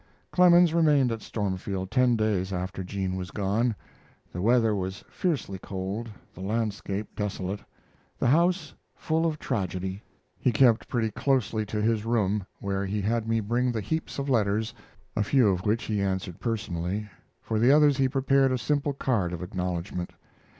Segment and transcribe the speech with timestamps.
[0.31, 3.75] Clemens remained at Stormfield ten days after Jean was gone.
[4.33, 7.59] The weather was fiercely cold, the landscape desolate,
[8.17, 10.01] the house full of tragedy.
[10.39, 14.27] He kept pretty closely to his room, where he had me bring the heaps of
[14.27, 14.73] letters,
[15.15, 17.07] a few of which he answered personally;
[17.39, 20.13] for the others he prepared a simple card of acknowledgment.